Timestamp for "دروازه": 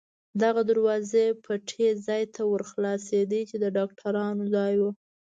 0.71-1.23